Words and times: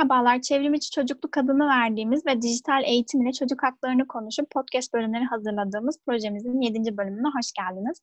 Merhabalar, 0.00 0.40
çevrimiçi 0.40 0.90
çocukluk 0.90 1.38
adını 1.38 1.66
verdiğimiz 1.68 2.26
ve 2.26 2.42
dijital 2.42 2.84
eğitim 2.84 3.22
ile 3.22 3.32
çocuk 3.32 3.62
haklarını 3.62 4.06
konuşup 4.06 4.50
podcast 4.50 4.94
bölümleri 4.94 5.24
hazırladığımız 5.24 5.98
projemizin 6.06 6.60
7. 6.60 6.96
bölümüne 6.96 7.28
hoş 7.28 7.52
geldiniz. 7.52 8.00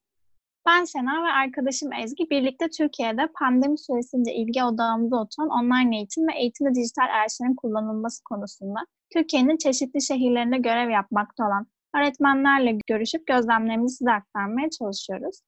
Ben 0.68 0.84
Sena 0.84 1.24
ve 1.24 1.32
arkadaşım 1.32 1.94
Ezgi 1.94 2.30
birlikte 2.30 2.70
Türkiye'de 2.70 3.28
pandemi 3.40 3.78
süresince 3.78 4.34
ilgi 4.34 4.64
odağımızda 4.64 5.16
oturan 5.22 5.50
online 5.50 5.98
eğitim 5.98 6.28
ve 6.28 6.32
eğitimde 6.40 6.76
dijital 6.76 7.04
araçların 7.04 7.56
kullanılması 7.56 8.24
konusunda 8.24 8.80
Türkiye'nin 9.14 9.58
çeşitli 9.58 10.02
şehirlerinde 10.02 10.58
görev 10.58 10.90
yapmakta 10.90 11.48
olan 11.48 11.68
öğretmenlerle 11.96 12.78
görüşüp 12.88 13.28
gözlemlerimizi 13.28 13.96
size 13.96 14.12
aktarmaya 14.12 14.70
çalışıyoruz. 14.70 15.40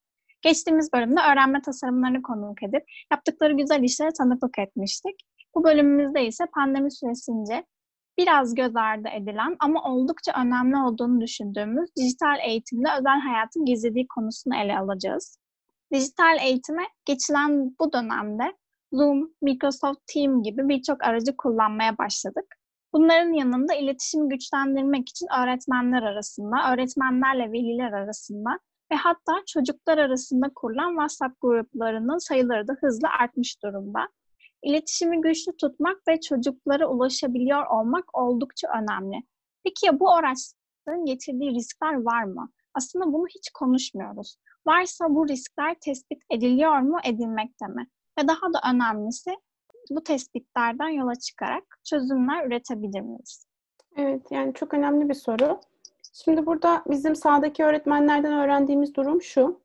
Geçtiğimiz 0.41 0.93
bölümde 0.93 1.19
öğrenme 1.31 1.61
tasarımlarını 1.61 2.21
konuk 2.21 2.63
edip 2.63 2.83
yaptıkları 3.11 3.53
güzel 3.53 3.83
işlere 3.83 4.11
tanıklık 4.17 4.59
etmiştik. 4.59 5.15
Bu 5.55 5.63
bölümümüzde 5.63 6.25
ise 6.25 6.45
pandemi 6.53 6.91
süresince 6.91 7.65
biraz 8.17 8.55
göz 8.55 8.75
ardı 8.75 9.07
edilen 9.09 9.55
ama 9.59 9.83
oldukça 9.83 10.41
önemli 10.41 10.77
olduğunu 10.77 11.21
düşündüğümüz 11.21 11.89
dijital 11.95 12.39
eğitimde 12.47 12.87
özel 12.99 13.19
hayatın 13.19 13.65
gizlediği 13.65 14.07
konusunu 14.07 14.55
ele 14.55 14.79
alacağız. 14.79 15.37
Dijital 15.93 16.37
eğitime 16.41 16.83
geçilen 17.05 17.75
bu 17.79 17.93
dönemde 17.93 18.43
Zoom, 18.93 19.33
Microsoft 19.41 19.99
Teams 20.13 20.43
gibi 20.43 20.69
birçok 20.69 21.03
aracı 21.03 21.37
kullanmaya 21.37 21.97
başladık. 21.97 22.55
Bunların 22.93 23.33
yanında 23.33 23.73
iletişimi 23.73 24.29
güçlendirmek 24.29 25.09
için 25.09 25.27
öğretmenler 25.41 26.03
arasında, 26.03 26.73
öğretmenlerle 26.73 27.51
veliler 27.51 27.91
arasında 27.91 28.49
ve 28.91 28.95
hatta 28.95 29.33
çocuklar 29.47 29.97
arasında 29.97 30.51
kurulan 30.55 30.89
WhatsApp 30.89 31.41
gruplarının 31.41 32.17
sayıları 32.17 32.67
da 32.67 32.73
hızla 32.81 33.09
artmış 33.19 33.63
durumda. 33.63 34.07
İletişimi 34.63 35.21
güçlü 35.21 35.57
tutmak 35.57 36.07
ve 36.07 36.21
çocuklara 36.21 36.87
ulaşabiliyor 36.87 37.65
olmak 37.65 38.17
oldukça 38.17 38.67
önemli. 38.81 39.23
Peki 39.63 39.85
ya 39.85 39.99
bu 39.99 40.11
araçların 40.11 41.05
getirdiği 41.05 41.51
riskler 41.51 42.01
var 42.01 42.23
mı? 42.23 42.49
Aslında 42.73 43.13
bunu 43.13 43.25
hiç 43.27 43.49
konuşmuyoruz. 43.49 44.37
Varsa 44.67 45.05
bu 45.09 45.27
riskler 45.27 45.75
tespit 45.81 46.23
ediliyor 46.29 46.79
mu, 46.79 46.97
edilmekte 47.03 47.67
mi? 47.67 47.87
Ve 48.19 48.27
daha 48.27 48.53
da 48.53 48.59
önemlisi 48.73 49.31
bu 49.89 50.03
tespitlerden 50.03 50.89
yola 50.89 51.15
çıkarak 51.15 51.79
çözümler 51.83 52.45
üretebilir 52.45 53.01
miyiz? 53.01 53.45
Evet, 53.95 54.21
yani 54.31 54.53
çok 54.53 54.73
önemli 54.73 55.09
bir 55.09 55.13
soru. 55.13 55.59
Şimdi 56.13 56.45
burada 56.45 56.83
bizim 56.89 57.15
sahadaki 57.15 57.63
öğretmenlerden 57.63 58.33
öğrendiğimiz 58.33 58.95
durum 58.95 59.21
şu. 59.21 59.61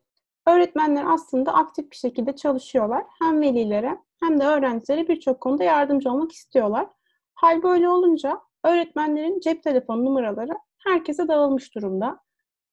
Öğretmenler 0.46 1.04
aslında 1.06 1.54
aktif 1.54 1.90
bir 1.90 1.96
şekilde 1.96 2.36
çalışıyorlar. 2.36 3.04
Hem 3.22 3.40
velilere 3.40 3.98
hem 4.22 4.40
de 4.40 4.44
öğrencilere 4.44 5.08
birçok 5.08 5.40
konuda 5.40 5.64
yardımcı 5.64 6.10
olmak 6.10 6.32
istiyorlar. 6.32 6.86
Hal 7.34 7.62
böyle 7.62 7.88
olunca 7.88 8.40
öğretmenlerin 8.64 9.40
cep 9.40 9.62
telefon 9.62 10.04
numaraları 10.04 10.52
herkese 10.78 11.28
dağılmış 11.28 11.74
durumda. 11.74 12.20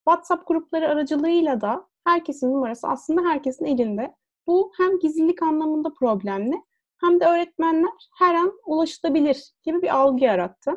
WhatsApp 0.07 0.47
grupları 0.47 0.87
aracılığıyla 0.87 1.61
da 1.61 1.87
herkesin 2.03 2.53
numarası 2.53 2.87
aslında 2.87 3.29
herkesin 3.29 3.65
elinde. 3.65 4.15
Bu 4.47 4.71
hem 4.77 4.99
gizlilik 4.99 5.43
anlamında 5.43 5.93
problemli 5.93 6.63
hem 7.01 7.19
de 7.19 7.25
öğretmenler 7.25 8.09
her 8.17 8.35
an 8.35 8.53
ulaşılabilir 8.65 9.51
gibi 9.63 9.81
bir 9.81 9.95
algı 9.95 10.23
yarattı. 10.23 10.71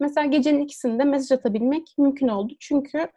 Mesela 0.00 0.26
gecenin 0.26 0.60
ikisinde 0.60 1.04
mesaj 1.04 1.38
atabilmek 1.38 1.94
mümkün 1.98 2.28
oldu. 2.28 2.52
Çünkü 2.60 3.08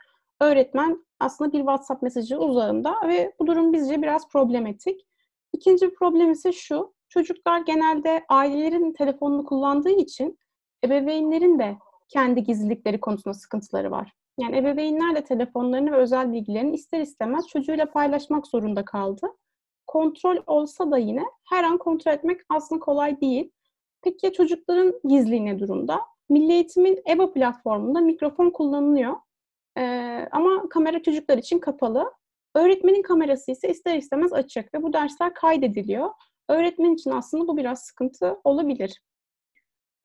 öğretmen 0.42 1.07
aslında 1.20 1.54
bir 1.54 1.60
WhatsApp 1.60 2.04
mesajı 2.04 2.38
uzağında 2.38 2.96
ve 3.08 3.34
bu 3.40 3.48
durum 3.48 3.74
bizce 3.74 4.02
biraz 4.02 4.28
problematik. 4.30 5.08
İkinci 5.54 5.90
bir 5.90 5.96
problem 5.96 6.32
ise 6.32 6.52
şu. 6.52 6.94
Çocuklar 7.10 7.60
genelde 7.60 8.26
ailelerin 8.30 8.94
telefonunu 8.94 9.46
kullandığı 9.46 9.90
için 9.90 10.40
ebeveynlerin 10.86 11.60
de 11.60 11.78
kendi 12.10 12.44
gizlilikleri 12.44 13.00
konusunda 13.00 13.34
sıkıntıları 13.34 13.92
var. 13.92 14.14
Yani 14.40 14.58
ebeveynler 14.58 15.16
de 15.16 15.24
telefonlarını 15.24 15.92
ve 15.92 15.96
özel 15.96 16.34
bilgilerini 16.34 16.76
ister 16.76 17.00
istemez 17.00 17.48
çocuğuyla 17.48 17.92
paylaşmak 17.92 18.48
zorunda 18.48 18.86
kaldı. 18.86 19.28
Kontrol 19.88 20.38
olsa 20.48 20.92
da 20.92 20.98
yine 20.98 21.24
her 21.50 21.64
an 21.64 21.78
kontrol 21.78 22.12
etmek 22.12 22.42
aslında 22.50 22.80
kolay 22.80 23.22
değil. 23.22 23.52
Peki 24.02 24.26
ya 24.26 24.34
çocukların 24.34 24.94
gizliliği 25.04 25.46
ne 25.46 25.60
durumda? 25.60 26.00
Milli 26.30 26.54
Eğitim'in 26.54 27.00
EBA 27.10 27.34
platformunda 27.34 28.00
mikrofon 28.00 28.50
kullanılıyor. 28.50 29.14
Ee, 29.78 30.28
ama 30.32 30.70
kamera 30.70 31.04
çocuklar 31.04 31.38
için 31.38 31.60
kapalı. 31.60 32.14
Öğretmenin 32.56 33.02
kamerası 33.02 33.52
ise 33.52 33.70
ister 33.70 33.98
istemez 33.98 34.34
açık 34.34 34.74
ve 34.74 34.84
bu 34.84 34.94
dersler 34.94 35.34
kaydediliyor. 35.34 36.10
Öğretmen 36.50 36.94
için 36.94 37.12
aslında 37.12 37.48
bu 37.48 37.58
biraz 37.58 37.80
sıkıntı 37.80 38.38
olabilir. 38.44 39.02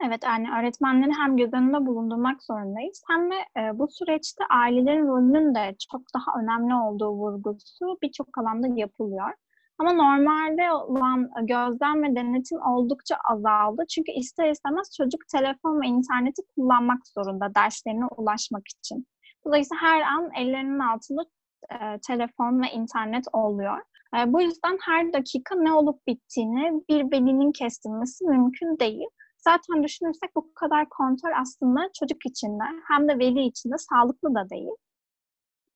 Evet, 0.06 0.22
yani 0.24 0.48
öğretmenleri 0.60 1.12
hem 1.12 1.36
göz 1.36 1.52
önünde 1.52 1.86
bulundurmak 1.86 2.42
zorundayız 2.42 3.02
hem 3.08 3.30
de 3.30 3.34
e, 3.34 3.78
bu 3.78 3.88
süreçte 3.88 4.44
ailelerin 4.50 5.06
rolünün 5.06 5.54
de 5.54 5.74
çok 5.90 6.02
daha 6.14 6.40
önemli 6.42 6.74
olduğu 6.74 7.10
vurgusu 7.10 7.98
birçok 8.02 8.38
alanda 8.38 8.66
yapılıyor. 8.80 9.32
Ama 9.78 9.92
normalde 9.92 10.72
olan 10.72 11.30
gözlem 11.42 12.02
ve 12.02 12.16
denetim 12.16 12.62
oldukça 12.62 13.16
azaldı. 13.30 13.82
Çünkü 13.88 14.12
ister 14.12 14.50
istemez 14.50 14.96
çocuk 14.96 15.20
telefon 15.32 15.80
ve 15.80 15.86
interneti 15.86 16.42
kullanmak 16.56 17.06
zorunda 17.06 17.54
derslerine 17.54 18.06
ulaşmak 18.16 18.62
için. 18.68 19.06
Dolayısıyla 19.46 19.82
her 19.82 20.02
an 20.02 20.30
ellerinin 20.36 20.78
altında 20.78 21.22
e, 21.70 21.98
telefon 22.06 22.62
ve 22.62 22.66
internet 22.72 23.24
oluyor. 23.32 23.78
E, 24.16 24.32
bu 24.32 24.42
yüzden 24.42 24.78
her 24.86 25.12
dakika 25.12 25.54
ne 25.54 25.72
olup 25.72 26.06
bittiğini 26.06 26.82
bir 26.88 27.10
belinin 27.10 27.52
kestirmesi 27.52 28.24
mümkün 28.24 28.78
değil. 28.78 29.06
Zaten 29.38 29.82
düşünürsek 29.82 30.36
bu 30.36 30.54
kadar 30.54 30.88
kontrol 30.88 31.30
aslında 31.40 31.80
çocuk 32.00 32.26
için 32.26 32.58
de 32.58 32.64
hem 32.88 33.08
de 33.08 33.18
veli 33.18 33.42
için 33.42 33.72
de 33.72 33.78
sağlıklı 33.78 34.34
da 34.34 34.50
değil. 34.50 34.70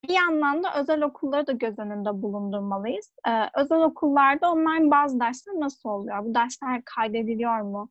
Bir 0.05 0.15
yandan 0.15 0.63
da 0.63 0.81
özel 0.81 1.03
okulları 1.03 1.47
da 1.47 1.53
göz 1.53 1.79
önünde 1.79 2.23
bulundurmalıyız. 2.23 3.13
Ee, 3.29 3.61
özel 3.61 3.83
okullarda 3.83 4.53
online 4.53 4.91
bazı 4.91 5.21
dersler 5.21 5.55
nasıl 5.55 5.89
oluyor? 5.89 6.25
Bu 6.25 6.35
dersler 6.35 6.83
kaydediliyor 6.85 7.61
mu? 7.61 7.91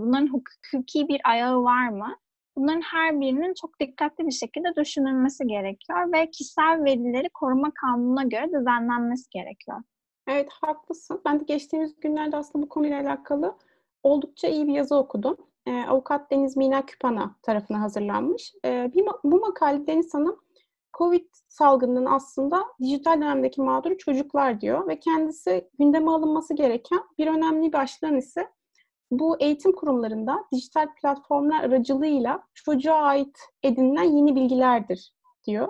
Bunların 0.00 0.26
hukuki 0.26 1.08
bir 1.08 1.20
ayağı 1.24 1.62
var 1.62 1.88
mı? 1.88 2.16
Bunların 2.60 2.80
her 2.80 3.20
birinin 3.20 3.54
çok 3.54 3.80
dikkatli 3.80 4.26
bir 4.26 4.32
şekilde 4.32 4.76
düşünülmesi 4.76 5.46
gerekiyor 5.46 6.12
ve 6.12 6.30
kişisel 6.30 6.84
verileri 6.84 7.28
koruma 7.28 7.70
kanununa 7.80 8.22
göre 8.22 8.46
düzenlenmesi 8.46 9.30
gerekiyor. 9.30 9.78
Evet 10.28 10.48
haklısın. 10.50 11.20
Ben 11.26 11.40
de 11.40 11.44
geçtiğimiz 11.44 12.00
günlerde 12.00 12.36
aslında 12.36 12.64
bu 12.64 12.68
konuyla 12.68 13.00
alakalı 13.00 13.54
oldukça 14.02 14.48
iyi 14.48 14.66
bir 14.66 14.72
yazı 14.72 14.96
okudum. 14.96 15.36
Ee, 15.66 15.82
Avukat 15.82 16.30
Deniz 16.30 16.56
Mina 16.56 16.86
Küpana 16.86 17.36
tarafına 17.42 17.80
hazırlanmış. 17.80 18.52
Ee, 18.64 18.90
bir, 18.94 19.04
bu 19.24 19.40
makale 19.40 19.86
Deniz 19.86 20.14
Hanım 20.14 20.40
Covid 20.98 21.26
salgınının 21.48 22.06
aslında 22.06 22.64
dijital 22.82 23.16
dönemdeki 23.16 23.60
mağduru 23.60 23.98
çocuklar 23.98 24.60
diyor 24.60 24.88
ve 24.88 24.98
kendisi 25.00 25.68
gündeme 25.78 26.10
alınması 26.10 26.54
gereken 26.54 27.00
bir 27.18 27.26
önemli 27.26 27.72
başlığın 27.72 28.16
ise 28.16 28.48
bu 29.10 29.36
eğitim 29.40 29.72
kurumlarında 29.72 30.44
dijital 30.52 30.94
platformlar 31.00 31.64
aracılığıyla 31.64 32.42
çocuğa 32.54 32.96
ait 32.96 33.38
edinilen 33.62 34.02
yeni 34.02 34.36
bilgilerdir 34.36 35.12
diyor. 35.46 35.68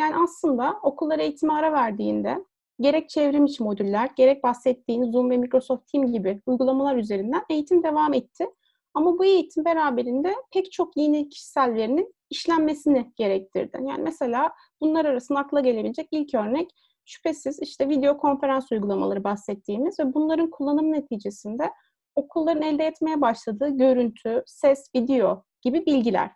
Yani 0.00 0.16
aslında 0.24 0.78
okullar 0.82 1.18
eğitime 1.18 1.52
ara 1.52 1.72
verdiğinde 1.72 2.44
gerek 2.80 3.08
çevrim 3.08 3.46
içi 3.46 3.62
modüller, 3.62 4.10
gerek 4.16 4.44
bahsettiğiniz 4.44 5.10
Zoom 5.12 5.30
ve 5.30 5.36
Microsoft 5.36 5.92
Team 5.92 6.12
gibi 6.12 6.42
uygulamalar 6.46 6.96
üzerinden 6.96 7.42
eğitim 7.50 7.82
devam 7.82 8.14
etti. 8.14 8.46
Ama 8.94 9.18
bu 9.18 9.24
eğitim 9.24 9.64
beraberinde 9.64 10.34
pek 10.52 10.72
çok 10.72 10.96
yeni 10.96 11.28
kişisel 11.28 11.74
verinin 11.74 12.14
işlenmesini 12.30 13.12
gerektirdi. 13.16 13.78
Yani 13.88 14.02
mesela 14.02 14.52
bunlar 14.80 15.04
arasında 15.04 15.38
akla 15.38 15.60
gelebilecek 15.60 16.08
ilk 16.10 16.34
örnek 16.34 16.70
şüphesiz 17.04 17.58
işte 17.62 17.88
video 17.88 18.18
konferans 18.18 18.72
uygulamaları 18.72 19.24
bahsettiğimiz 19.24 20.00
ve 20.00 20.14
bunların 20.14 20.50
kullanım 20.50 20.92
neticesinde 20.92 21.70
okulların 22.18 22.62
elde 22.62 22.86
etmeye 22.86 23.20
başladığı 23.20 23.76
görüntü, 23.76 24.42
ses, 24.46 24.94
video 24.96 25.44
gibi 25.62 25.86
bilgiler. 25.86 26.30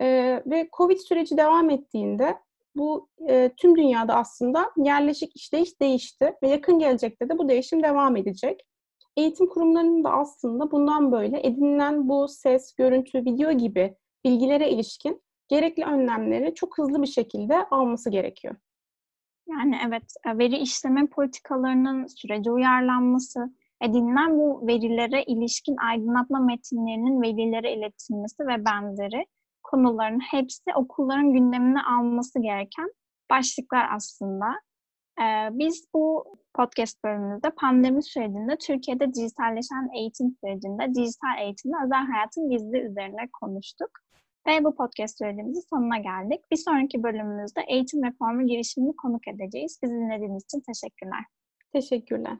Ee, 0.00 0.42
ve 0.46 0.68
Covid 0.76 0.98
süreci 0.98 1.36
devam 1.36 1.70
ettiğinde 1.70 2.38
bu 2.76 3.08
e, 3.28 3.50
tüm 3.56 3.76
dünyada 3.76 4.14
aslında 4.14 4.70
yerleşik 4.76 5.36
işleyiş 5.36 5.80
değişti 5.80 6.34
ve 6.42 6.48
yakın 6.48 6.78
gelecekte 6.78 7.28
de 7.28 7.38
bu 7.38 7.48
değişim 7.48 7.82
devam 7.82 8.16
edecek. 8.16 8.60
Eğitim 9.16 9.48
kurumlarının 9.48 10.04
da 10.04 10.10
aslında 10.10 10.70
bundan 10.70 11.12
böyle 11.12 11.46
edinilen 11.46 12.08
bu 12.08 12.28
ses, 12.28 12.74
görüntü, 12.74 13.24
video 13.24 13.52
gibi 13.52 13.96
bilgilere 14.24 14.70
ilişkin 14.70 15.22
gerekli 15.48 15.84
önlemleri 15.84 16.54
çok 16.54 16.78
hızlı 16.78 17.02
bir 17.02 17.06
şekilde 17.06 17.64
alması 17.70 18.10
gerekiyor. 18.10 18.56
Yani 19.48 19.78
evet, 19.86 20.14
e, 20.26 20.38
veri 20.38 20.56
işleme 20.56 21.06
politikalarının 21.06 22.06
sürece 22.06 22.50
uyarlanması, 22.50 23.54
edinilen 23.84 24.38
bu 24.38 24.66
verilere 24.66 25.22
ilişkin 25.22 25.76
aydınlatma 25.76 26.38
metinlerinin 26.38 27.22
velilere 27.22 27.72
iletilmesi 27.72 28.46
ve 28.46 28.64
benzeri 28.64 29.26
konuların 29.62 30.20
hepsi 30.20 30.74
okulların 30.76 31.32
gündemine 31.32 31.82
alması 31.82 32.42
gereken 32.42 32.90
başlıklar 33.30 33.86
aslında. 33.94 34.46
Ee, 35.20 35.48
biz 35.52 35.86
bu 35.94 36.24
podcast 36.54 37.04
bölümümüzde 37.04 37.50
pandemi 37.50 38.02
sürecinde 38.02 38.56
Türkiye'de 38.58 39.14
dijitalleşen 39.14 39.88
eğitim 39.96 40.36
sürecinde 40.40 40.94
dijital 40.94 41.38
eğitimde 41.42 41.76
özel 41.84 42.06
hayatın 42.06 42.50
gizli 42.50 42.78
üzerine 42.78 43.28
konuştuk. 43.40 43.90
Ve 44.46 44.64
bu 44.64 44.74
podcast 44.74 45.18
sürecimizin 45.18 45.68
sonuna 45.70 45.98
geldik. 45.98 46.40
Bir 46.50 46.56
sonraki 46.56 47.02
bölümümüzde 47.02 47.60
eğitim 47.68 48.04
reformu 48.04 48.46
girişimini 48.46 48.96
konuk 48.96 49.28
edeceğiz. 49.28 49.78
Bizi 49.82 49.94
dinlediğiniz 49.94 50.44
için 50.44 50.62
teşekkürler. 50.72 51.24
Teşekkürler. 51.72 52.38